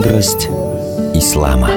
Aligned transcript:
Мудрость 0.00 0.48
ислама. 1.12 1.68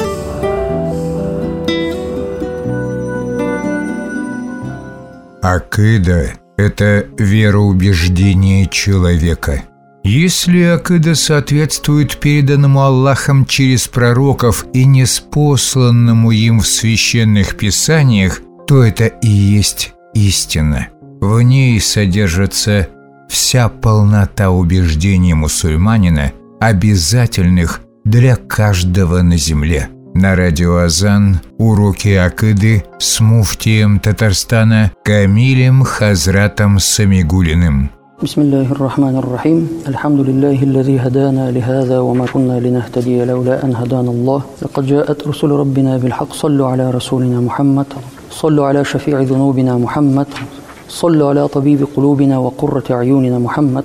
Акида– 5.41 6.31
это 6.57 7.05
вероубеждение 7.17 8.67
человека. 8.67 9.63
Если 10.05 10.61
акида 10.61 11.15
соответствует 11.15 12.15
переданному 12.15 12.83
Аллахом 12.83 13.45
через 13.45 13.89
пророков 13.89 14.67
и 14.71 14.85
неспосланному 14.85 16.31
им 16.31 16.61
в 16.61 16.67
священных 16.67 17.57
писаниях, 17.57 18.39
то 18.67 18.83
это 18.83 19.07
и 19.07 19.27
есть 19.27 19.91
истина. 20.13 20.87
В 21.19 21.41
ней 21.41 21.77
содержится 21.81 22.87
вся 23.27 23.67
полнота 23.67 24.49
убеждений 24.49 25.33
мусульманина, 25.33 26.31
обязательных 26.61 27.81
для 28.05 28.35
каждого 28.35 29.21
на 29.21 29.37
земле. 29.37 29.89
На 30.13 30.35
радио 30.35 30.77
Азан 30.77 31.39
уроки 31.57 32.09
Акыды 32.09 32.83
с 32.99 33.19
муфтием 33.19 33.99
Татарстана 33.99 34.91
Камилем 35.03 35.83
Хазратом 35.83 36.79
Самигулиным. 36.79 37.89
بسم 38.23 38.41
الله 38.41 38.71
الرحمن 38.71 39.15
الرحيم 39.17 39.69
الحمد 39.87 40.19
لله 40.19 40.63
الذي 40.63 40.99
هدانا 40.99 41.51
لهذا 41.51 41.99
وما 41.99 42.25
كنا 42.25 42.59
لنهتدي 42.59 43.25
لولا 43.25 43.65
أن 43.65 43.75
هدانا 43.75 44.11
الله 44.11 44.41
لقد 44.61 44.85
جاءت 44.85 45.27
رسل 45.27 45.49
ربنا 45.51 45.97
بالحق 45.97 46.33
صلوا 46.33 46.67
على 46.67 46.91
رسولنا 46.91 47.41
محمد 47.41 47.85
صلوا 48.31 48.65
على 48.65 48.85
شفيع 48.85 49.21
ذنوبنا 49.21 49.77
محمد 49.77 50.27
صلوا 50.89 51.29
على 51.29 51.47
طبيب 51.47 51.87
قلوبنا 51.95 52.37
وقرة 52.37 52.83
أعيننا 52.91 53.39
محمد 53.39 53.83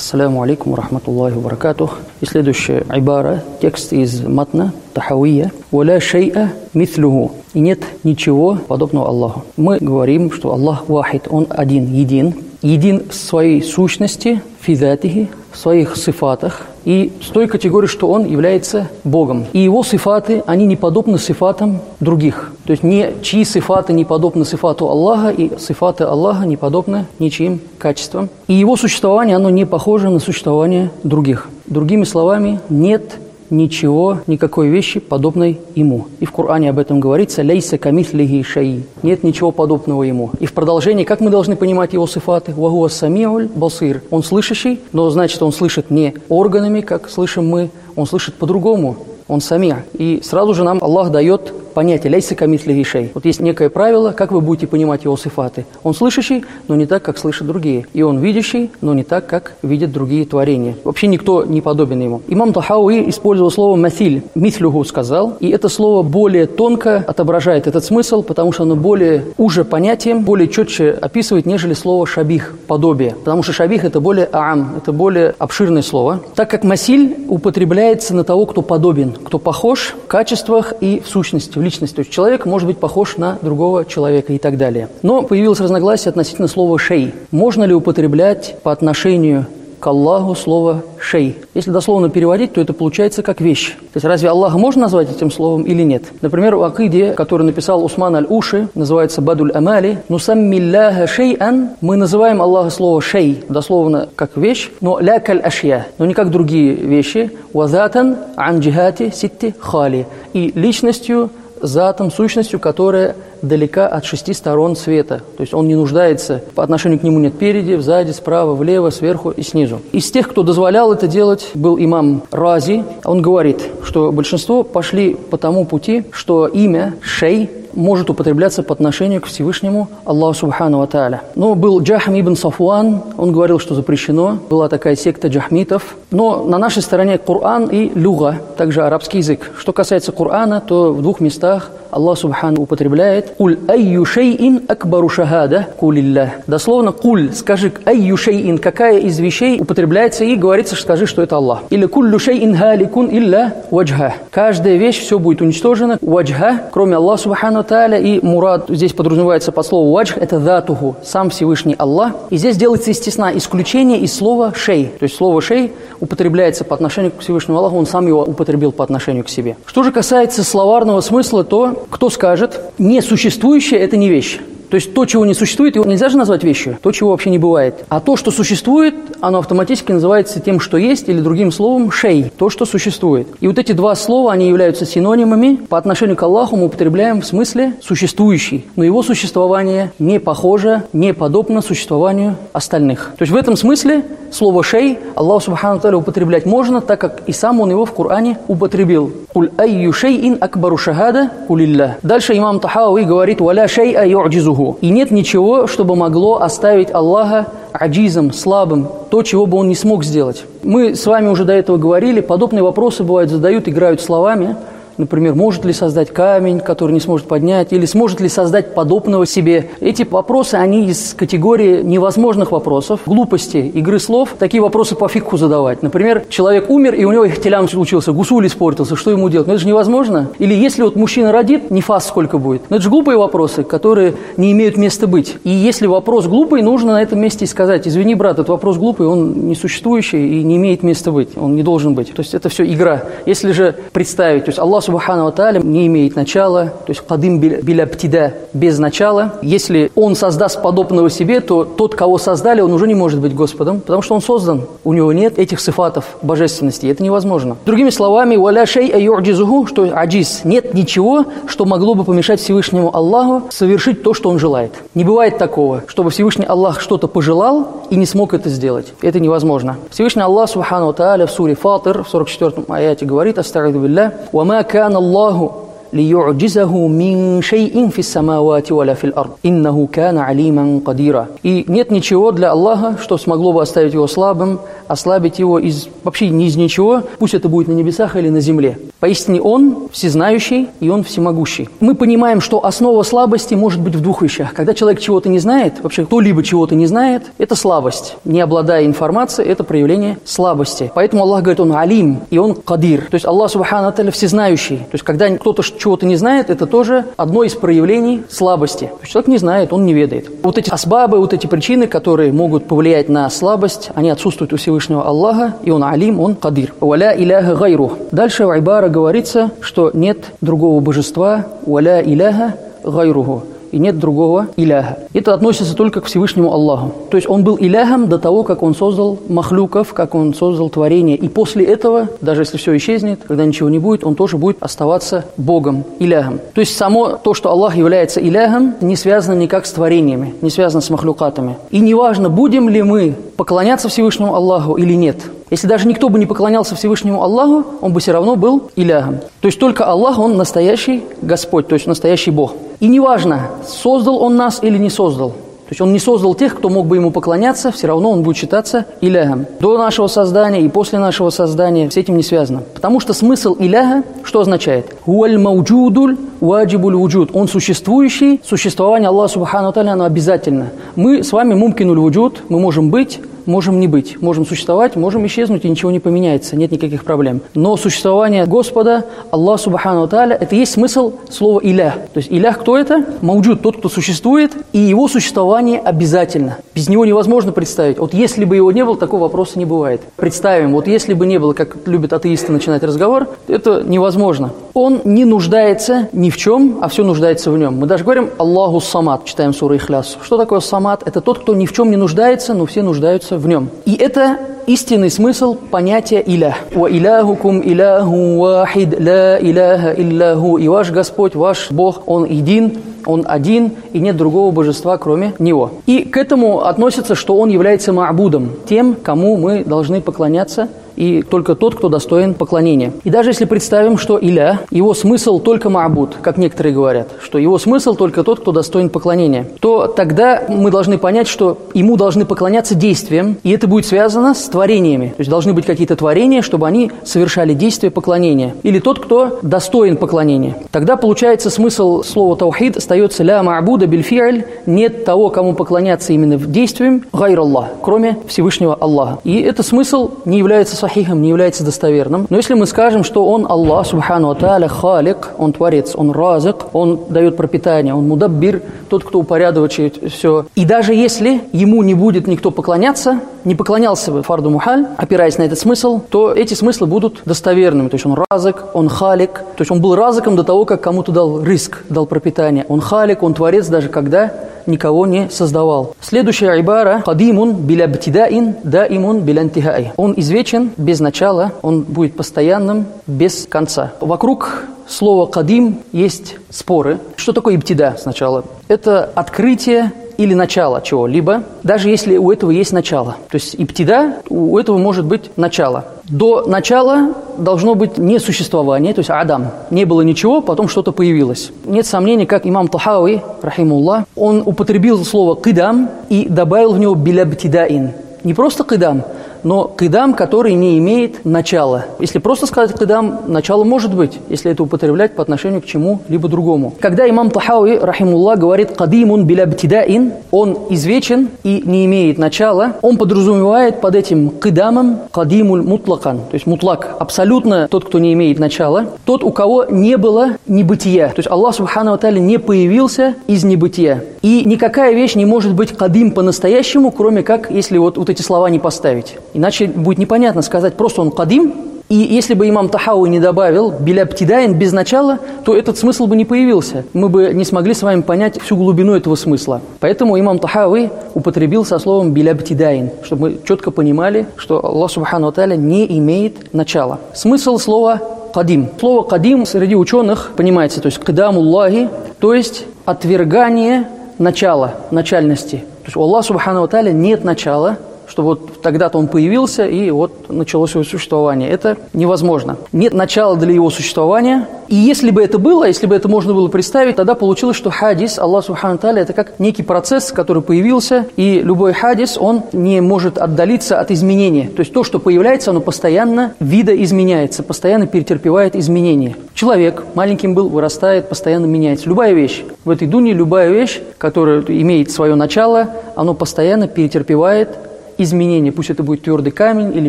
Ассаляму 0.00 0.40
алейкум 0.40 0.74
рахматуллахи 0.74 1.36
баракатух. 1.36 1.98
И 2.22 2.24
следующая 2.24 2.86
айбара, 2.88 3.44
текст 3.60 3.92
из 3.92 4.22
матна, 4.22 4.72
тахавия. 4.94 5.52
«Валя 5.70 5.98
шей'a 5.98 6.48
мithluгу». 6.72 7.32
И 7.52 7.60
нет 7.60 7.80
ничего 8.02 8.56
подобного 8.66 9.08
Аллаху. 9.08 9.44
Мы 9.58 9.76
говорим, 9.78 10.32
что 10.32 10.54
Аллах 10.54 10.88
вахид, 10.88 11.24
Он 11.28 11.46
один, 11.50 11.92
един. 11.92 12.34
Един 12.62 13.10
в 13.10 13.14
своей 13.14 13.62
сущности, 13.62 14.40
фидатихи, 14.60 15.28
в 15.52 15.56
своих 15.56 15.96
сифатах, 15.96 16.62
и 16.84 17.12
с 17.22 17.26
той 17.26 17.46
категории, 17.46 17.86
что 17.86 18.08
он 18.08 18.24
является 18.24 18.88
Богом. 19.04 19.46
И 19.52 19.58
его 19.58 19.82
сифаты, 19.82 20.42
они 20.46 20.66
не 20.66 20.76
подобны 20.76 21.18
сифатам 21.18 21.80
других. 21.98 22.52
То 22.64 22.70
есть 22.70 22.82
ни 22.82 23.14
чьи 23.22 23.44
сифаты 23.44 23.92
не 23.92 24.04
подобны 24.04 24.44
сифату 24.44 24.88
Аллаха, 24.88 25.30
и 25.30 25.58
сифаты 25.58 26.04
Аллаха 26.04 26.46
не 26.46 26.56
подобны 26.56 27.06
ничьим 27.18 27.60
качествам. 27.78 28.28
И 28.46 28.54
его 28.54 28.76
существование, 28.76 29.36
оно 29.36 29.50
не 29.50 29.66
похоже 29.66 30.08
на 30.08 30.20
существование 30.20 30.90
других. 31.02 31.48
Другими 31.66 32.04
словами, 32.04 32.60
нет 32.68 33.18
ничего, 33.50 34.18
никакой 34.26 34.68
вещи 34.68 35.00
подобной 35.00 35.60
ему. 35.74 36.06
И 36.20 36.24
в 36.24 36.32
Коране 36.32 36.70
об 36.70 36.78
этом 36.78 37.00
говорится 37.00 37.42
«Лейса 37.42 37.78
камитлихи 37.78 38.42
шаи»– 38.42 38.84
«Нет 39.02 39.22
ничего 39.22 39.50
подобного 39.52 40.02
ему». 40.02 40.30
И 40.40 40.46
в 40.46 40.52
продолжении, 40.52 41.04
как 41.04 41.20
мы 41.20 41.30
должны 41.30 41.56
понимать 41.56 41.92
его 41.92 42.06
сифаты? 42.06 42.52
«Вагуа 42.52 42.88
самиуль 42.88 43.48
басир»– 43.48 44.02
«Он 44.10 44.22
слышащий», 44.22 44.80
но 44.92 45.10
значит, 45.10 45.42
он 45.42 45.52
слышит 45.52 45.90
не 45.90 46.14
органами, 46.28 46.80
как 46.80 47.08
слышим 47.08 47.48
мы, 47.48 47.70
он 47.96 48.06
слышит 48.06 48.34
по-другому, 48.34 48.96
он 49.28 49.40
самия. 49.40 49.84
И 49.94 50.20
сразу 50.24 50.54
же 50.54 50.64
нам 50.64 50.78
Аллах 50.82 51.10
дает 51.10 51.52
понятие 51.72 52.12
«ляйся 52.12 52.34
камитли 52.34 52.72
вишей». 52.72 53.10
Вот 53.14 53.24
есть 53.24 53.40
некое 53.40 53.70
правило, 53.70 54.12
как 54.12 54.32
вы 54.32 54.40
будете 54.40 54.66
понимать 54.66 55.04
его 55.04 55.16
сифаты. 55.16 55.66
Он 55.82 55.94
слышащий, 55.94 56.44
но 56.68 56.76
не 56.76 56.86
так, 56.86 57.02
как 57.02 57.18
слышат 57.18 57.46
другие. 57.46 57.86
И 57.92 58.02
он 58.02 58.18
видящий, 58.18 58.70
но 58.80 58.94
не 58.94 59.04
так, 59.04 59.26
как 59.26 59.54
видят 59.62 59.92
другие 59.92 60.24
творения. 60.24 60.76
Вообще 60.84 61.06
никто 61.06 61.44
не 61.44 61.60
подобен 61.60 62.00
ему. 62.00 62.22
Имам 62.28 62.52
Тахауи 62.52 63.08
использовал 63.08 63.50
слово 63.50 63.76
«маthиль», 63.76 64.22
«мithluгу» 64.34 64.84
сказал, 64.84 65.36
и 65.40 65.48
это 65.50 65.68
слово 65.68 66.02
более 66.02 66.46
тонко 66.46 67.04
отображает 67.06 67.66
этот 67.66 67.84
смысл, 67.84 68.22
потому 68.22 68.52
что 68.52 68.64
оно 68.64 68.76
более 68.76 69.24
уже 69.36 69.64
понятием, 69.64 70.24
более 70.24 70.48
четче 70.48 70.90
описывает, 70.90 71.46
нежели 71.46 71.74
слово 71.74 72.06
«шабих», 72.06 72.54
«подобие». 72.66 73.14
Потому 73.14 73.42
что 73.42 73.52
«шабих»– 73.52 73.84
это 73.86 74.00
более 74.00 74.28
«аам», 74.32 74.74
это 74.76 74.92
более 74.92 75.34
обширное 75.38 75.82
слово. 75.82 76.20
Так 76.34 76.50
как 76.50 76.64
«масиль» 76.64 77.16
употребляется 77.28 78.14
на 78.14 78.24
того, 78.24 78.46
кто 78.46 78.62
подобен, 78.62 79.12
кто 79.12 79.38
похож 79.38 79.94
в 80.04 80.06
качествах 80.06 80.72
и 80.80 81.02
в 81.04 81.08
сущности, 81.08 81.58
в 81.60 81.62
личности. 81.62 81.96
То 81.96 82.00
есть 82.00 82.10
человек 82.10 82.46
может 82.46 82.66
быть 82.66 82.78
похож 82.78 83.16
на 83.16 83.38
другого 83.42 83.84
человека 83.84 84.32
и 84.32 84.38
так 84.38 84.56
далее. 84.56 84.88
Но 85.02 85.22
появилось 85.22 85.60
разногласие 85.60 86.10
относительно 86.10 86.48
слова 86.48 86.78
«шей». 86.78 87.14
Можно 87.30 87.64
ли 87.64 87.74
употреблять 87.74 88.56
по 88.62 88.72
отношению 88.72 89.46
к 89.80 89.86
Аллаху 89.86 90.34
слово 90.34 90.82
«шей». 90.98 91.38
Если 91.54 91.70
дословно 91.70 92.10
переводить, 92.10 92.52
то 92.52 92.60
это 92.60 92.74
получается 92.74 93.22
как 93.22 93.40
вещь. 93.40 93.70
То 93.92 93.96
есть 93.96 94.04
разве 94.04 94.28
Аллаха 94.28 94.58
можно 94.58 94.82
назвать 94.82 95.10
этим 95.10 95.30
словом 95.30 95.62
или 95.62 95.82
нет? 95.82 96.04
Например, 96.20 96.56
в 96.56 96.62
Акиде, 96.62 97.12
который 97.12 97.44
написал 97.44 97.82
Усман 97.82 98.14
Аль-Уши, 98.16 98.68
называется 98.74 99.22
«Бадуль 99.22 99.52
Амали», 99.52 99.98
«Нусаммилляха 100.08 101.04
шей'ан» 101.04 101.70
мы 101.80 101.96
называем 101.96 102.42
Аллаха 102.42 102.70
слово 102.70 103.00
«шей», 103.00 103.42
дословно 103.48 104.08
как 104.14 104.36
вещь, 104.36 104.70
но 104.82 105.00
«лякаль 105.00 105.40
ашья», 105.40 105.86
но 105.96 106.04
не 106.04 106.12
как 106.12 106.30
другие 106.30 106.74
вещи, 106.74 107.32
«вазатан 107.54 108.18
ан 108.36 108.60
джихати 108.60 109.10
ситти 109.14 109.54
хали» 109.58 110.06
и 110.34 110.52
личностью 110.54 111.30
затом, 111.60 112.10
сущностью, 112.10 112.58
которая 112.58 113.16
далека 113.42 113.86
от 113.86 114.04
шести 114.04 114.32
сторон 114.32 114.76
света. 114.76 115.22
То 115.36 115.42
есть 115.42 115.54
он 115.54 115.68
не 115.68 115.74
нуждается, 115.74 116.42
по 116.54 116.62
отношению 116.62 116.98
к 116.98 117.02
нему 117.02 117.18
нет 117.18 117.38
переди, 117.38 117.76
сзади, 117.76 118.12
справа, 118.12 118.54
влево, 118.54 118.90
сверху 118.90 119.30
и 119.30 119.42
снизу. 119.42 119.80
Из 119.92 120.10
тех, 120.10 120.28
кто 120.28 120.42
дозволял 120.42 120.92
это 120.92 121.06
делать, 121.06 121.50
был 121.54 121.78
имам 121.78 122.22
Рази. 122.30 122.84
Он 123.04 123.22
говорит, 123.22 123.62
что 123.82 124.12
большинство 124.12 124.62
пошли 124.62 125.14
по 125.14 125.38
тому 125.38 125.64
пути, 125.64 126.04
что 126.12 126.46
имя 126.46 126.94
Шей 127.00 127.50
может 127.74 128.10
употребляться 128.10 128.62
по 128.62 128.74
отношению 128.74 129.20
к 129.20 129.26
Всевышнему 129.26 129.88
Аллаху 130.04 130.34
Субхану 130.34 130.86
Тааля. 130.86 131.22
Но 131.34 131.54
был 131.54 131.80
Джахм 131.80 132.18
ибн 132.18 132.36
Сафуан, 132.36 133.02
он 133.16 133.32
говорил, 133.32 133.58
что 133.58 133.74
запрещено. 133.74 134.38
Была 134.48 134.68
такая 134.68 134.96
секта 134.96 135.28
джахмитов. 135.28 135.96
Но 136.10 136.44
на 136.44 136.58
нашей 136.58 136.82
стороне 136.82 137.18
Коран 137.18 137.66
и 137.66 137.90
люга, 137.94 138.36
также 138.56 138.82
арабский 138.82 139.18
язык. 139.18 139.50
Что 139.58 139.72
касается 139.72 140.12
Корана, 140.12 140.60
то 140.60 140.92
в 140.92 141.02
двух 141.02 141.20
местах 141.20 141.70
Аллах 141.90 142.18
Субхану 142.18 142.62
употребляет 142.62 143.34
«Куль 143.36 143.58
айю 143.68 144.04
шейин 144.04 144.62
акбару 144.68 145.08
шахада 145.08 145.66
кулилля». 145.76 146.36
Дословно 146.46 146.92
«Куль»– 146.92 147.32
скажи 147.34 147.72
«Айю 147.84 148.16
шейин»– 148.16 148.58
какая 148.60 148.98
из 148.98 149.18
вещей 149.18 149.60
употребляется 149.60 150.24
и 150.24 150.36
говорится, 150.36 150.76
скажи, 150.76 151.06
что 151.06 151.22
это 151.22 151.36
Аллах. 151.36 151.62
Или 151.70 151.86
«Куллю 151.86 152.18
шейин 152.18 152.56
халикун 152.56 153.08
илля 153.10 153.54
ваджха». 153.70 154.14
Каждая 154.30 154.76
вещь, 154.76 155.00
все 155.00 155.18
будет 155.18 155.40
уничтожено. 155.40 155.98
Ваджха, 156.00 156.62
кроме 156.72 156.96
Аллаха 156.96 157.22
Субхану 157.22 157.59
Тааля, 157.62 157.98
и 157.98 158.24
мурад 158.24 158.66
здесь 158.68 158.92
подразумевается 158.92 159.52
под 159.52 159.66
словом 159.66 159.92
ваджх, 159.92 160.18
это 160.18 160.38
датуху, 160.38 160.96
сам 161.02 161.30
Всевышний 161.30 161.74
Аллах. 161.78 162.12
И 162.30 162.36
здесь 162.36 162.56
делается 162.56 162.90
естественно 162.90 163.32
исключение 163.34 164.00
из 164.00 164.14
слова 164.14 164.52
«шей». 164.54 164.86
То 164.98 165.04
есть 165.04 165.16
слово 165.16 165.40
«шей» 165.40 165.72
употребляется 166.00 166.64
по 166.64 166.74
отношению 166.74 167.12
к 167.12 167.20
Всевышнему 167.20 167.58
Аллаху, 167.58 167.76
он 167.76 167.86
сам 167.86 168.06
его 168.06 168.22
употребил 168.22 168.72
по 168.72 168.84
отношению 168.84 169.24
к 169.24 169.28
себе. 169.28 169.56
Что 169.66 169.82
же 169.82 169.92
касается 169.92 170.44
словарного 170.44 171.00
смысла, 171.00 171.44
то 171.44 171.84
кто 171.90 172.10
скажет, 172.10 172.60
несуществующее– 172.78 173.80
это 173.80 173.96
не 173.96 174.08
вещь. 174.08 174.40
То 174.70 174.76
есть 174.76 174.94
то, 174.94 175.04
чего 175.04 175.26
не 175.26 175.34
существует, 175.34 175.74
его 175.74 175.84
нельзя 175.84 176.08
же 176.08 176.16
назвать 176.16 176.44
вещью, 176.44 176.78
то, 176.80 176.92
чего 176.92 177.10
вообще 177.10 177.30
не 177.30 177.38
бывает. 177.38 177.84
А 177.88 177.98
то, 177.98 178.16
что 178.16 178.30
существует, 178.30 178.94
оно 179.20 179.40
автоматически 179.40 179.90
называется 179.90 180.38
тем, 180.38 180.60
что 180.60 180.76
есть, 180.76 181.08
или 181.08 181.20
другим 181.20 181.50
словом 181.50 181.90
«шей», 181.90 182.32
то, 182.38 182.50
что 182.50 182.64
существует. 182.64 183.26
И 183.40 183.48
вот 183.48 183.58
эти 183.58 183.72
два 183.72 183.96
слова, 183.96 184.32
они 184.32 184.48
являются 184.48 184.86
синонимами. 184.86 185.56
По 185.68 185.76
отношению 185.76 186.16
к 186.16 186.22
Аллаху 186.22 186.56
мы 186.56 186.66
употребляем 186.66 187.20
в 187.20 187.26
смысле 187.26 187.74
«существующий». 187.82 188.64
Но 188.76 188.84
его 188.84 189.02
существование 189.02 189.92
не 189.98 190.20
похоже, 190.20 190.84
не 190.92 191.12
подобно 191.12 191.62
существованию 191.62 192.36
остальных. 192.52 193.12
То 193.18 193.22
есть 193.22 193.32
в 193.32 193.36
этом 193.36 193.56
смысле 193.56 194.04
слово 194.30 194.62
«шей» 194.62 195.00
Аллаху 195.16 195.46
Субхану 195.46 195.80
Таля 195.80 195.96
употреблять 195.96 196.46
можно, 196.46 196.80
так 196.80 197.00
как 197.00 197.22
и 197.26 197.32
сам 197.32 197.60
он 197.60 197.70
его 197.70 197.84
в 197.84 197.92
Коране 197.92 198.38
употребил. 198.46 199.12
«Куль 199.32 199.50
айю 199.58 199.92
шейин 199.92 200.38
акбару 200.40 200.76
шахада 200.76 201.30
кулилля». 201.48 201.98
Дальше 202.02 202.36
имам 202.36 202.60
Тахауи 202.60 203.02
говорит 203.02 203.40
«Валя 203.40 203.64
шей'a 203.64 204.06
ю'джизуху» 204.08 204.59
Аллаху. 204.60 204.78
И 204.80 204.90
нет 204.90 205.10
ничего, 205.10 205.66
чтобы 205.66 205.96
могло 205.96 206.40
оставить 206.40 206.92
Аллаха 206.92 207.46
аджизом, 207.72 208.32
слабым, 208.32 208.88
то, 209.10 209.22
чего 209.22 209.46
бы 209.46 209.56
он 209.56 209.68
не 209.68 209.74
смог 209.74 210.04
сделать. 210.04 210.44
Мы 210.62 210.94
с 210.94 211.06
вами 211.06 211.28
уже 211.28 211.44
до 211.44 211.52
этого 211.52 211.78
говорили, 211.78 212.20
подобные 212.20 212.62
вопросы 212.62 213.04
бывают 213.04 213.30
задают, 213.30 213.68
играют 213.68 214.00
словами, 214.00 214.56
например, 215.00 215.34
может 215.34 215.64
ли 215.64 215.72
создать 215.72 216.10
камень, 216.10 216.60
который 216.60 216.92
не 216.92 217.00
сможет 217.00 217.26
поднять, 217.26 217.72
или 217.72 217.86
сможет 217.86 218.20
ли 218.20 218.28
создать 218.28 218.74
подобного 218.74 219.26
себе. 219.26 219.70
Эти 219.80 220.02
вопросы, 220.02 220.54
они 220.54 220.86
из 220.86 221.14
категории 221.14 221.82
невозможных 221.82 222.52
вопросов, 222.52 223.00
глупости, 223.06 223.56
игры 223.56 223.98
слов. 223.98 224.34
Такие 224.38 224.62
вопросы 224.62 224.94
по 224.94 225.08
фикху 225.08 225.36
задавать. 225.36 225.82
Например, 225.82 226.24
человек 226.28 226.68
умер, 226.68 226.94
и 226.94 227.04
у 227.04 227.12
него 227.12 227.26
ихтилям 227.26 227.68
случился, 227.68 228.12
гусуль 228.12 228.46
испортился, 228.46 228.96
что 228.96 229.10
ему 229.10 229.28
делать? 229.28 229.46
Ну, 229.46 229.54
это 229.54 229.62
же 229.62 229.68
невозможно. 229.68 230.28
Или 230.38 230.54
если 230.54 230.82
вот 230.82 230.96
мужчина 230.96 231.32
родит, 231.32 231.70
не 231.70 231.80
фас 231.80 232.06
сколько 232.06 232.38
будет. 232.38 232.68
Но 232.70 232.76
это 232.76 232.84
же 232.84 232.90
глупые 232.90 233.16
вопросы, 233.16 233.62
которые 233.62 234.14
не 234.36 234.52
имеют 234.52 234.76
места 234.76 235.06
быть. 235.06 235.36
И 235.44 235.50
если 235.50 235.86
вопрос 235.86 236.26
глупый, 236.26 236.62
нужно 236.62 236.92
на 236.92 237.02
этом 237.02 237.20
месте 237.20 237.46
сказать, 237.46 237.88
извини, 237.88 238.14
брат, 238.14 238.34
этот 238.34 238.48
вопрос 238.48 238.76
глупый, 238.76 239.06
он 239.06 239.48
несуществующий 239.48 240.40
и 240.40 240.42
не 240.42 240.56
имеет 240.56 240.82
места 240.82 241.10
быть, 241.10 241.30
он 241.36 241.56
не 241.56 241.62
должен 241.62 241.94
быть. 241.94 242.12
То 242.12 242.20
есть 242.20 242.34
это 242.34 242.48
все 242.48 242.64
игра. 242.64 243.04
Если 243.26 243.52
же 243.52 243.76
представить, 243.92 244.44
то 244.44 244.50
есть 244.50 244.58
Аллах 244.58 244.80
Субхану 244.90 245.30
Тааля 245.30 245.60
не 245.60 245.86
имеет 245.86 246.16
начала, 246.16 246.64
то 246.64 246.88
есть 246.88 247.00
кадым 247.06 247.38
биляптида, 247.38 248.34
без 248.52 248.78
начала. 248.80 249.34
Если 249.40 249.92
он 249.94 250.16
создаст 250.16 250.60
подобного 250.62 251.08
себе, 251.10 251.40
то 251.40 251.64
тот, 251.64 251.94
кого 251.94 252.18
создали, 252.18 252.60
он 252.60 252.72
уже 252.72 252.88
не 252.88 252.96
может 252.96 253.20
быть 253.20 253.32
Господом, 253.32 253.80
потому 253.80 254.02
что 254.02 254.16
он 254.16 254.20
создан. 254.20 254.66
У 254.82 254.92
него 254.92 255.12
нет 255.12 255.38
этих 255.38 255.60
сифатов 255.60 256.16
божественности, 256.22 256.86
это 256.86 257.04
невозможно. 257.04 257.56
Другими 257.64 257.90
словами, 257.90 258.34
«Валя 258.34 258.66
шей 258.66 258.88
аюрджизуху», 258.88 259.66
что 259.66 259.88
аджиз, 259.94 260.40
нет 260.42 260.74
ничего, 260.74 261.26
что 261.46 261.64
могло 261.66 261.94
бы 261.94 262.02
помешать 262.02 262.40
Всевышнему 262.40 262.94
Аллаху 262.94 263.44
совершить 263.50 264.02
то, 264.02 264.12
что 264.12 264.28
он 264.28 264.40
желает. 264.40 264.72
Не 264.96 265.04
бывает 265.04 265.38
такого, 265.38 265.84
чтобы 265.86 266.10
Всевышний 266.10 266.46
Аллах 266.46 266.80
что-то 266.80 267.06
пожелал 267.06 267.84
и 267.90 267.94
не 267.96 268.06
смог 268.06 268.34
это 268.34 268.48
сделать. 268.48 268.92
Это 269.02 269.20
невозможно. 269.20 269.76
Всевышний 269.90 270.22
Аллах, 270.22 270.50
Субхану 270.50 270.92
Тааля, 270.92 271.26
в 271.26 271.30
суре 271.30 271.54
Фатыр, 271.54 272.02
в 272.02 272.08
44 272.08 272.64
м 272.66 272.72
аяте 272.72 273.06
говорит, 273.06 273.38
«Астагиду 273.38 273.78
билля, 273.78 274.14
ва 274.32 274.42
ма 274.44 274.64
كَانَ 274.79 274.95
اللَّهُ 274.95 275.65
ليعجزه 275.95 276.87
من 276.87 277.41
شيء 277.41 277.89
في 277.89 277.99
السماوات 277.99 278.71
ولا 278.71 278.93
في 278.93 279.03
الأرض 279.03 279.29
إنه 279.45 279.87
كان 279.91 280.17
عليما 280.17 280.81
قديرا 280.85 281.27
И 281.43 281.65
нет 281.67 281.91
ничего 281.91 282.31
для 282.31 282.51
Аллаха, 282.51 282.97
что 283.01 283.17
смогло 283.17 283.53
бы 283.53 283.61
оставить 283.61 283.93
его 283.93 284.07
слабым, 284.07 284.59
ослабить 284.87 285.39
его 285.39 285.57
из 285.59 285.87
вообще 286.03 286.29
не 286.29 286.47
из 286.47 286.57
ничего, 286.57 287.03
пусть 287.19 287.33
это 287.33 287.47
будет 287.47 287.67
на 287.67 287.73
небесах 287.73 288.15
или 288.17 288.29
на 288.29 288.41
земле. 288.41 288.77
Поистине 289.00 289.40
Он 289.40 289.88
всезнающий 289.92 290.68
и 290.80 290.90
Он 290.90 291.02
всемогущий. 291.02 291.68
Мы 291.80 291.94
понимаем, 291.94 292.40
что 292.40 292.64
основа 292.64 293.02
слабости 293.02 293.54
может 293.54 293.80
быть 293.80 293.94
в 293.94 294.00
двух 294.00 294.22
вещах. 294.22 294.52
Когда 294.52 294.74
человек 294.74 295.00
чего-то 295.00 295.28
не 295.28 295.38
знает, 295.38 295.82
вообще 295.82 296.04
кто-либо 296.04 296.42
чего-то 296.42 296.74
не 296.74 296.86
знает, 296.86 297.24
это 297.38 297.54
слабость. 297.54 298.16
Не 298.24 298.40
обладая 298.40 298.84
информацией, 298.84 299.48
это 299.48 299.64
проявление 299.64 300.18
слабости. 300.24 300.92
Поэтому 300.94 301.22
Аллах 301.22 301.42
говорит, 301.42 301.60
Он 301.60 301.74
алим 301.74 302.20
и 302.30 302.38
Он 302.38 302.54
кадир. 302.54 303.06
То 303.10 303.14
есть 303.14 303.26
Аллах 303.26 303.50
Субхану 303.50 303.90
всезнающий. 304.10 304.78
То 304.78 304.92
есть 304.92 305.04
когда 305.04 305.28
кто-то 305.30 305.62
чего-то 305.62 306.04
не 306.04 306.16
знает, 306.16 306.50
это 306.50 306.66
тоже 306.66 307.06
одно 307.16 307.42
из 307.44 307.54
проявлений 307.54 308.22
слабости. 308.28 308.84
То 308.84 308.98
есть 309.00 309.12
человек 309.12 309.28
не 309.28 309.38
знает, 309.38 309.72
он 309.72 309.86
не 309.86 309.94
ведает. 309.94 310.30
Вот 310.42 310.58
эти 310.58 310.70
асбабы, 310.70 311.18
вот 311.18 311.32
эти 311.32 311.46
причины, 311.46 311.86
которые 311.86 312.32
могут 312.32 312.66
повлиять 312.66 313.08
на 313.08 313.30
слабость, 313.30 313.90
они 313.94 314.10
отсутствуют 314.10 314.52
у 314.52 314.56
Всевышнего 314.56 315.06
Аллаха, 315.06 315.54
и 315.62 315.70
он 315.70 315.82
алим, 315.84 316.20
он 316.20 316.34
кадир. 316.34 316.74
Валя 316.80 317.14
иляха 317.16 317.54
гайру. 317.54 317.92
Дальше 318.12 318.46
в 318.46 318.50
Айбара 318.50 318.89
говорится, 318.90 319.50
что 319.60 319.90
нет 319.94 320.32
другого 320.40 320.80
божества, 320.80 321.46
валя 321.66 322.02
иляха 322.02 322.54
гайруху 322.84 323.44
и 323.72 323.78
нет 323.78 323.98
другого 323.98 324.48
иляха. 324.56 324.98
Это 325.14 325.34
относится 325.34 325.74
только 325.74 326.00
к 326.00 326.06
Всевышнему 326.06 326.52
Аллаху. 326.52 326.92
То 327.10 327.16
есть 327.16 327.28
он 327.28 327.44
был 327.44 327.56
иляхом 327.58 328.08
до 328.08 328.18
того, 328.18 328.42
как 328.42 328.62
он 328.62 328.74
создал 328.74 329.18
махлюков, 329.28 329.92
как 329.92 330.14
он 330.14 330.34
создал 330.34 330.70
творение. 330.70 331.16
И 331.16 331.28
после 331.28 331.64
этого, 331.64 332.08
даже 332.20 332.42
если 332.42 332.56
все 332.56 332.76
исчезнет, 332.76 333.20
когда 333.26 333.44
ничего 333.44 333.68
не 333.68 333.78
будет, 333.78 334.04
он 334.04 334.14
тоже 334.14 334.36
будет 334.36 334.56
оставаться 334.60 335.24
Богом, 335.36 335.84
иляхом. 335.98 336.40
То 336.54 336.60
есть 336.60 336.76
само 336.76 337.16
то, 337.16 337.34
что 337.34 337.50
Аллах 337.50 337.76
является 337.76 338.20
иляхом, 338.20 338.74
не 338.80 338.96
связано 338.96 339.38
никак 339.38 339.66
с 339.66 339.72
творениями, 339.72 340.34
не 340.40 340.50
связано 340.50 340.80
с 340.80 340.90
махлюкатами. 340.90 341.56
И 341.70 341.80
неважно, 341.80 342.28
будем 342.28 342.68
ли 342.68 342.82
мы 342.82 343.14
поклоняться 343.36 343.88
Всевышнему 343.88 344.34
Аллаху 344.34 344.74
или 344.74 344.94
нет. 344.94 345.16
Если 345.50 345.66
даже 345.66 345.88
никто 345.88 346.08
бы 346.08 346.18
не 346.18 346.26
поклонялся 346.26 346.76
Всевышнему 346.76 347.22
Аллаху, 347.22 347.64
он 347.80 347.92
бы 347.92 348.00
все 348.00 348.12
равно 348.12 348.36
был 348.36 348.70
иляхом. 348.76 349.18
То 349.40 349.46
есть 349.46 349.58
только 349.58 349.84
Аллах, 349.84 350.18
он 350.18 350.36
настоящий 350.36 351.02
Господь, 351.22 351.66
то 351.66 351.74
есть 351.74 351.86
настоящий 351.86 352.30
Бог. 352.30 352.54
И 352.80 352.88
неважно, 352.88 353.50
создал 353.66 354.22
он 354.22 354.36
нас 354.36 354.60
или 354.62 354.78
не 354.78 354.90
создал. 354.90 355.30
То 355.70 355.74
есть 355.74 355.80
он 355.82 355.92
не 355.92 356.00
создал 356.00 356.34
тех, 356.34 356.56
кто 356.56 356.68
мог 356.68 356.88
бы 356.88 356.96
ему 356.96 357.12
поклоняться, 357.12 357.70
все 357.70 357.86
равно 357.86 358.10
он 358.10 358.24
будет 358.24 358.36
считаться 358.36 358.86
иляхом. 359.00 359.46
До 359.60 359.78
нашего 359.78 360.08
создания 360.08 360.62
и 360.62 360.68
после 360.68 360.98
нашего 360.98 361.30
создания 361.30 361.88
с 361.88 361.96
этим 361.96 362.16
не 362.16 362.24
связано. 362.24 362.62
Потому 362.74 362.98
что 362.98 363.12
смысл 363.12 363.54
иляха 363.56 364.02
что 364.24 364.40
означает? 364.40 364.96
Уаль 365.06 365.38
мауджудуль 365.38 366.16
ваджибуль 366.40 366.96
вуджуд. 366.96 367.30
Он 367.34 367.46
существующий, 367.46 368.40
существование 368.44 369.10
Аллаха 369.10 369.34
Субхану 369.34 369.72
Таля, 369.72 369.92
оно 369.92 370.04
обязательно. 370.04 370.70
Мы 370.96 371.22
с 371.22 371.30
вами 371.30 371.54
мумкинуль 371.54 372.00
вуджуд, 372.00 372.42
мы 372.48 372.58
можем 372.58 372.90
быть, 372.90 373.20
можем 373.50 373.80
не 373.80 373.88
быть, 373.88 374.20
можем 374.22 374.46
существовать, 374.46 374.96
можем 374.96 375.26
исчезнуть, 375.26 375.64
и 375.64 375.68
ничего 375.68 375.90
не 375.90 376.00
поменяется, 376.00 376.56
нет 376.56 376.70
никаких 376.70 377.04
проблем. 377.04 377.42
Но 377.54 377.76
существование 377.76 378.46
Господа, 378.46 379.04
Аллах 379.30 379.60
Субхану 379.60 380.08
Тааля, 380.08 380.36
это 380.36 380.54
есть 380.54 380.72
смысл 380.72 381.12
слова 381.28 381.60
«илях». 381.62 381.94
То 382.14 382.18
есть 382.18 382.32
«илях» 382.32 382.60
кто 382.60 382.78
это? 382.78 383.04
Мауджуд, 383.20 383.62
тот, 383.62 383.76
кто 383.78 383.88
существует, 383.88 384.52
и 384.72 384.78
его 384.78 385.08
существование 385.08 385.78
обязательно. 385.80 386.58
Без 386.74 386.88
него 386.88 387.04
невозможно 387.04 387.52
представить. 387.52 387.98
Вот 387.98 388.14
если 388.14 388.44
бы 388.44 388.56
его 388.56 388.72
не 388.72 388.84
было, 388.84 388.96
такого 388.96 389.22
вопроса 389.22 389.58
не 389.58 389.64
бывает. 389.64 390.00
Представим, 390.16 390.72
вот 390.72 390.86
если 390.86 391.14
бы 391.14 391.26
не 391.26 391.38
было, 391.38 391.52
как 391.52 391.76
любят 391.86 392.12
атеисты 392.12 392.52
начинать 392.52 392.82
разговор, 392.82 393.28
это 393.48 393.82
невозможно. 393.82 394.52
Он 394.74 395.00
не 395.04 395.24
нуждается 395.24 396.08
ни 396.12 396.30
в 396.30 396.36
чем, 396.36 396.78
а 396.80 396.88
все 396.88 397.02
нуждается 397.02 397.50
в 397.50 397.58
нем. 397.58 397.78
Мы 397.78 397.86
даже 397.86 398.04
говорим 398.04 398.30
«Аллаху 398.38 398.80
самат», 398.80 399.24
читаем 399.24 399.52
суру 399.52 399.76
Ихляс. 399.76 400.16
Что 400.22 400.36
такое 400.36 400.60
самат? 400.60 401.06
Это 401.06 401.20
тот, 401.20 401.40
кто 401.40 401.54
ни 401.54 401.66
в 401.66 401.72
чем 401.72 401.90
не 401.90 401.96
нуждается, 401.96 402.54
но 402.54 402.66
все 402.66 402.82
нуждаются 402.82 403.36
в 403.36 403.46
нем. 403.48 403.70
И 403.84 403.94
это 403.94 404.38
истинный 404.66 405.10
смысл 405.10 405.54
понятия 405.54 406.22
«илях». 406.24 406.54
«Ва 406.74 406.88
иляхукум 406.88 407.60
иляху 407.60 408.38
вахид 408.38 408.98
ла 409.00 409.38
иляха 409.40 409.92
илляху». 409.92 410.58
И 410.58 410.68
ваш 410.68 410.90
Господь, 410.92 411.34
ваш 411.34 411.70
Бог, 411.70 412.02
Он 412.06 412.24
един, 412.24 412.78
Он 413.06 413.24
один, 413.26 413.72
и 413.92 413.98
нет 413.98 414.16
другого 414.16 414.52
божества, 414.52 414.98
кроме 414.98 415.34
Него. 415.40 415.72
И 415.86 416.04
к 416.04 416.16
этому 416.16 416.60
относится, 416.60 417.16
что 417.16 417.36
Он 417.36 417.48
является 417.48 417.90
ма'будом, 417.90 418.50
тем, 418.68 418.94
кому 418.94 419.36
мы 419.36 419.64
должны 419.64 420.00
поклоняться– 420.00 420.68
и 421.00 421.22
только 421.22 421.54
тот, 421.54 421.76
кто 421.76 421.88
достоин 421.88 422.34
поклонения. 422.34 422.92
И 423.04 423.10
даже 423.10 423.30
если 423.30 423.46
представим, 423.46 423.96
что 423.96 424.18
Иля, 424.18 424.60
его 424.70 424.92
смысл 424.92 425.40
только 425.40 425.70
Маабуд, 425.70 426.16
как 426.20 426.36
некоторые 426.36 426.74
говорят, 426.74 427.08
что 427.22 427.38
его 427.38 427.58
смысл 427.58 427.94
только 427.94 428.22
тот, 428.22 428.40
кто 428.40 428.52
достоин 428.52 428.90
поклонения, 428.90 429.46
то 429.60 429.86
тогда 429.86 430.42
мы 430.48 430.70
должны 430.70 430.98
понять, 430.98 431.26
что 431.26 431.56
ему 431.72 431.96
должны 431.96 432.26
поклоняться 432.26 432.74
действиям, 432.74 433.38
и 433.42 433.50
это 433.50 433.66
будет 433.66 433.86
связано 433.86 434.34
с 434.34 434.44
творениями. 434.44 435.08
То 435.16 435.20
есть 435.20 435.30
должны 435.30 435.54
быть 435.54 435.64
какие-то 435.64 435.96
творения, 435.96 436.42
чтобы 436.42 436.66
они 436.66 436.92
совершали 437.02 437.54
действия 437.54 437.90
поклонения. 437.90 438.54
Или 438.62 438.78
тот, 438.78 438.98
кто 438.98 439.38
достоин 439.40 439.96
поклонения. 439.96 440.56
Тогда 440.70 440.96
получается 440.96 441.48
смысл 441.48 442.02
слова 442.02 442.36
таухид 442.36 442.76
остается 442.76 443.22
ля 443.22 443.40
ма'буда 443.40 443.86
бильфи'аль, 443.86 444.44
нет 444.66 445.06
того, 445.06 445.30
кому 445.30 445.54
поклоняться 445.54 446.12
именно 446.12 446.36
в 446.36 446.50
действием, 446.50 447.04
гайр 447.10 447.40
Аллах, 447.40 447.68
кроме 447.82 448.18
Всевышнего 448.28 448.74
Аллаха. 448.74 449.20
И 449.24 449.40
этот 449.40 449.64
смысл 449.64 450.10
не 450.26 450.36
является 450.36 450.76
сахихом, 450.90 451.22
не 451.22 451.28
является 451.28 451.64
достоверным. 451.64 452.26
Но 452.30 452.36
если 452.36 452.54
мы 452.54 452.66
скажем, 452.66 453.04
что 453.04 453.26
он 453.26 453.46
Аллах, 453.48 453.86
субхану 453.86 454.30
аталя, 454.30 454.68
халик, 454.68 455.28
он 455.38 455.52
творец, 455.52 455.92
он 455.94 456.10
разик, 456.10 456.56
он 456.72 457.00
дает 457.08 457.36
пропитание, 457.36 457.94
он 457.94 458.08
мудаббир, 458.08 458.62
тот, 458.88 459.04
кто 459.04 459.20
упорядочивает 459.20 460.12
все. 460.12 460.46
И 460.54 460.64
даже 460.64 460.94
если 460.94 461.42
ему 461.52 461.82
не 461.82 461.94
будет 461.94 462.26
никто 462.26 462.50
поклоняться, 462.50 463.20
не 463.44 463.54
поклонялся 463.54 464.10
бы 464.12 464.22
фарду 464.22 464.50
мухаль, 464.50 464.86
опираясь 464.96 465.38
на 465.38 465.44
этот 465.44 465.58
смысл, 465.58 466.00
то 466.00 466.32
эти 466.32 466.54
смыслы 466.54 466.86
будут 466.86 467.22
достоверными. 467.24 467.88
То 467.88 467.94
есть 467.94 468.06
он 468.06 468.18
разик, 468.30 468.64
он 468.74 468.88
халик, 468.88 469.32
то 469.32 469.60
есть 469.60 469.70
он 469.70 469.80
был 469.80 469.94
разиком 469.94 470.36
до 470.36 470.44
того, 470.44 470.64
как 470.64 470.80
кому-то 470.80 471.12
дал 471.12 471.42
риск, 471.42 471.84
дал 471.88 472.06
пропитание. 472.06 472.66
Он 472.68 472.80
халик, 472.80 473.22
он 473.22 473.34
творец, 473.34 473.68
даже 473.68 473.88
когда 473.88 474.32
никого 474.66 475.06
не 475.06 475.28
создавал. 475.30 475.94
Следующая 476.00 476.50
айбара 476.50 477.02
«Кадимун 477.04 477.54
биля 477.54 477.86
бтидаин 477.88 478.56
даимун 478.64 479.20
биля 479.20 479.40
антихай». 479.40 479.92
Он 479.96 480.14
извечен 480.16 480.72
без 480.76 481.00
начала, 481.00 481.52
он 481.62 481.82
будет 481.82 482.16
постоянным 482.16 482.86
без 483.06 483.46
конца. 483.46 483.92
Вокруг 484.00 484.64
слова 484.88 485.26
«кадим» 485.26 485.80
есть 485.92 486.36
споры. 486.50 486.98
Что 487.16 487.32
такое 487.32 487.56
ибтида 487.56 487.96
сначала? 487.98 488.44
Это 488.68 489.04
открытие 489.14 489.92
или 490.20 490.34
начало 490.34 490.82
чего-либо, 490.82 491.44
даже 491.62 491.88
если 491.88 492.18
у 492.18 492.30
этого 492.30 492.50
есть 492.50 492.72
начало. 492.72 493.16
То 493.30 493.36
есть 493.36 493.54
иптида, 493.56 494.16
у 494.28 494.58
этого 494.58 494.76
может 494.76 495.06
быть 495.06 495.30
начало. 495.38 495.86
До 496.04 496.44
начала 496.46 497.14
должно 497.38 497.74
быть 497.74 497.96
не 497.96 498.18
существование, 498.18 498.92
то 498.92 498.98
есть 498.98 499.08
Адам. 499.08 499.46
Не 499.70 499.86
было 499.86 500.02
ничего, 500.02 500.42
потом 500.42 500.68
что-то 500.68 500.92
появилось. 500.92 501.52
Нет 501.64 501.86
сомнений, 501.86 502.26
как 502.26 502.46
имам 502.46 502.68
Тахауи, 502.68 503.22
рахимуллах, 503.40 504.04
он 504.14 504.42
употребил 504.44 505.02
слово 505.06 505.40
«кидам» 505.40 505.88
и 506.10 506.28
добавил 506.28 506.74
в 506.74 506.78
него 506.78 506.94
«билябтидаин». 506.94 507.92
Не 508.22 508.34
просто 508.34 508.62
«кидам», 508.64 509.04
но 509.44 509.64
кидам, 509.78 510.14
который 510.14 510.54
не 510.54 510.78
имеет 510.78 511.24
начала. 511.24 511.86
Если 511.98 512.18
просто 512.18 512.46
сказать 512.46 512.78
кидам, 512.78 513.20
начало 513.26 513.64
может 513.64 513.94
быть, 513.94 514.18
если 514.28 514.50
это 514.50 514.62
употреблять 514.62 515.14
по 515.14 515.22
отношению 515.22 515.62
к 515.62 515.66
чему-либо 515.66 516.28
другому. 516.28 516.74
Когда 516.80 517.08
имам 517.08 517.30
Тахауи, 517.30 517.76
рахимуллах, 517.76 518.38
говорит 518.38 518.76
кадимун 518.76 519.24
билябтидаин, 519.24 520.12
он 520.30 520.58
извечен 520.70 521.28
и 521.42 521.62
не 521.64 521.86
имеет 521.86 522.18
начала, 522.18 522.76
он 522.82 522.96
подразумевает 522.96 523.80
под 523.80 523.94
этим 523.94 524.30
кидамом 524.30 525.00
кадимуль 525.12 525.62
мутлакан, 525.62 526.18
то 526.18 526.34
есть 526.34 526.46
мутлак, 526.46 526.96
абсолютно 526.98 527.68
тот, 527.68 527.84
кто 527.84 527.98
не 527.98 528.12
имеет 528.12 528.38
начала, 528.38 528.86
тот, 529.04 529.24
у 529.24 529.30
кого 529.30 529.64
не 529.64 529.96
было 529.96 530.36
небытия. 530.46 531.08
То 531.08 531.18
есть 531.18 531.30
Аллах 531.30 531.54
Субхану 531.54 531.92
Аталя 531.92 532.18
не 532.18 532.38
появился 532.38 533.14
из 533.26 533.44
небытия. 533.44 534.04
И 534.22 534.44
никакая 534.44 534.92
вещь 534.92 535.14
не 535.14 535.24
может 535.24 535.54
быть 535.54 535.76
кадим 535.76 536.12
по-настоящему, 536.12 536.90
кроме 536.90 537.22
как, 537.22 537.50
если 537.50 537.78
вот, 537.78 537.96
вот 537.96 538.10
эти 538.10 538.20
слова 538.20 538.50
не 538.50 538.58
поставить. 538.58 539.16
Иначе 539.32 539.66
будет 539.66 539.98
непонятно 539.98 540.42
сказать 540.42 540.74
просто 540.74 541.00
он 541.00 541.10
кадим, 541.10 541.54
и 541.90 541.96
если 541.96 542.34
бы 542.34 542.48
имам 542.48 542.68
Тахауи 542.68 543.08
не 543.08 543.18
добавил 543.18 543.72
«биля 543.72 544.06
птидайн» 544.06 544.54
без 544.54 544.72
начала, 544.72 545.18
то 545.44 545.56
этот 545.56 545.76
смысл 545.76 546.06
бы 546.06 546.14
не 546.14 546.24
появился. 546.24 546.84
Мы 546.92 547.08
бы 547.08 547.32
не 547.34 547.44
смогли 547.44 547.74
с 547.74 547.82
вами 547.82 548.02
понять 548.02 548.40
всю 548.40 548.56
глубину 548.56 548.94
этого 548.94 549.16
смысла. 549.16 549.60
Поэтому 549.80 550.16
имам 550.16 550.38
Тахауи 550.38 550.90
употребил 551.14 551.64
со 551.64 551.80
словом 551.80 552.12
«биля 552.12 552.36
птидайн», 552.36 552.90
чтобы 553.02 553.30
мы 553.30 553.38
четко 553.44 553.72
понимали, 553.72 554.26
что 554.36 554.64
Аллах 554.64 554.92
Субхану 554.92 555.26
Аталя 555.26 555.56
не 555.56 555.98
имеет 555.98 556.54
начала. 556.54 557.00
Смысл 557.12 557.58
слова 557.58 558.00
«кадим». 558.32 558.68
Слово 558.78 559.02
«кадим» 559.02 559.44
среди 559.44 559.74
ученых 559.74 560.30
понимается, 560.36 560.80
то 560.80 560.86
есть 560.86 560.98
«кадамуллахи», 560.98 561.88
то 562.20 562.34
есть 562.34 562.66
отвергание 562.84 563.88
начала, 564.20 564.74
начальности. 564.92 565.56
То 565.56 565.86
есть 565.86 565.96
у 565.96 566.02
Аллаха 566.02 566.28
Субхану 566.28 566.68
нет 566.92 567.24
начала– 567.24 567.78
что 568.10 568.22
вот 568.22 568.60
тогда-то 568.60 568.98
он 568.98 569.06
появился 569.06 569.66
и 569.66 569.90
вот 569.90 570.28
началось 570.28 570.74
его 570.74 570.82
существование. 570.82 571.48
Это 571.48 571.76
невозможно. 571.92 572.56
Нет 572.72 572.92
начала 572.92 573.36
для 573.36 573.54
его 573.54 573.70
существования. 573.70 574.48
И 574.66 574.74
если 574.74 575.10
бы 575.10 575.22
это 575.22 575.38
было, 575.38 575.64
если 575.64 575.86
бы 575.86 575.94
это 575.94 576.08
можно 576.08 576.34
было 576.34 576.48
представить, 576.48 576.96
тогда 576.96 577.14
получилось, 577.14 577.56
что 577.56 577.70
хадис, 577.70 578.18
Аллах 578.18 578.44
Субхану 578.44 578.78
Таля, 578.78 579.02
это 579.02 579.12
как 579.12 579.38
некий 579.38 579.62
процесс, 579.62 580.10
который 580.10 580.42
появился, 580.42 581.06
и 581.16 581.40
любой 581.40 581.72
хадис, 581.72 582.18
он 582.18 582.42
не 582.52 582.80
может 582.80 583.16
отдалиться 583.16 583.78
от 583.78 583.92
изменения. 583.92 584.48
То 584.48 584.60
есть 584.60 584.72
то, 584.72 584.82
что 584.82 584.98
появляется, 584.98 585.50
оно 585.50 585.60
постоянно 585.60 586.34
видоизменяется, 586.40 587.44
постоянно 587.44 587.86
перетерпевает 587.86 588.56
изменения. 588.56 589.16
Человек 589.34 589.84
маленьким 589.94 590.34
был, 590.34 590.48
вырастает, 590.48 591.08
постоянно 591.08 591.46
меняется. 591.46 591.88
Любая 591.88 592.12
вещь. 592.12 592.42
В 592.64 592.70
этой 592.70 592.88
дуне 592.88 593.12
любая 593.12 593.50
вещь, 593.50 593.80
которая 593.98 594.42
имеет 594.48 594.90
свое 594.90 595.14
начало, 595.14 595.68
оно 595.94 596.14
постоянно 596.14 596.66
перетерпевает 596.66 597.56
изменения, 598.02 598.52
пусть 598.52 598.70
это 598.70 598.82
будет 598.82 599.02
твердый 599.02 599.32
камень 599.32 599.76
или 599.76 599.88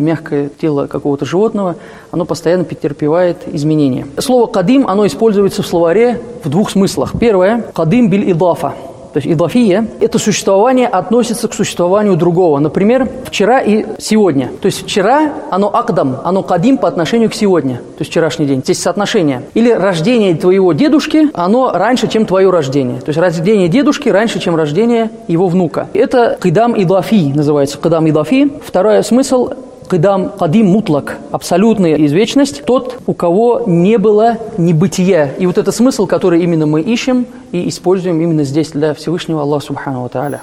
мягкое 0.00 0.48
тело 0.60 0.86
какого-то 0.86 1.24
животного, 1.24 1.76
оно 2.10 2.24
постоянно 2.24 2.64
претерпевает 2.64 3.38
изменения. 3.52 4.06
Слово 4.18 4.46
«кадим», 4.46 4.86
оно 4.86 5.06
используется 5.06 5.62
в 5.62 5.66
словаре 5.66 6.20
в 6.44 6.48
двух 6.48 6.70
смыслах. 6.70 7.12
Первое– 7.18 7.64
«кадим 7.74 8.08
биль 8.10 8.30
идафа», 8.30 8.74
то 9.12 9.18
есть 9.18 9.26
идафия, 9.26 9.86
это 10.00 10.18
существование 10.18 10.88
относится 10.88 11.48
к 11.48 11.54
существованию 11.54 12.16
другого. 12.16 12.58
Например, 12.58 13.08
вчера 13.24 13.60
и 13.60 13.84
сегодня. 13.98 14.50
То 14.60 14.66
есть 14.66 14.84
вчера 14.84 15.32
оно 15.50 15.74
акдам, 15.74 16.18
оно 16.24 16.42
кадим 16.42 16.78
по 16.78 16.88
отношению 16.88 17.30
к 17.30 17.34
сегодня, 17.34 17.76
то 17.76 18.00
есть 18.00 18.10
вчерашний 18.10 18.46
день. 18.46 18.60
Здесь 18.62 18.80
соотношение. 18.80 19.42
Или 19.54 19.70
рождение 19.70 20.34
твоего 20.34 20.72
дедушки, 20.72 21.28
оно 21.34 21.72
раньше, 21.72 22.08
чем 22.08 22.26
твое 22.26 22.50
рождение. 22.50 23.00
То 23.00 23.08
есть 23.08 23.18
рождение 23.18 23.68
дедушки 23.68 24.08
раньше, 24.08 24.38
чем 24.38 24.56
рождение 24.56 25.10
его 25.28 25.48
внука. 25.48 25.88
Это 25.92 26.38
кидам 26.42 26.80
идафи 26.80 27.32
называется, 27.34 27.78
кидам 27.78 28.08
идафи. 28.08 28.50
Второй 28.64 29.02
смысл 29.04 29.50
Кадам, 29.88 30.30
кадим 30.38 30.66
мутлак, 30.66 31.18
абсолютная 31.30 31.94
извечность, 31.94 32.64
тот, 32.64 32.98
у 33.06 33.12
кого 33.14 33.62
не 33.66 33.98
было 33.98 34.38
небытия. 34.56 35.34
И 35.38 35.46
вот 35.46 35.58
это 35.58 35.70
смысл, 35.72 36.06
который 36.06 36.42
именно 36.42 36.66
мы 36.66 36.80
ищем 36.80 37.26
и 37.52 37.68
используем 37.68 38.20
именно 38.20 38.44
здесь 38.44 38.70
для 38.70 38.94
Всевышнего 38.94 39.42
Аллаха 39.42 39.66
Субхану 39.66 40.08
Тааля. 40.08 40.42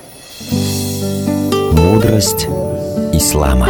Мудрость 1.73 2.47
ислама. 3.13 3.69